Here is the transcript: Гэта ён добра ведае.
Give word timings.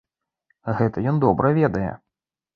Гэта 0.79 0.97
ён 1.13 1.21
добра 1.25 1.53
ведае. 1.61 1.91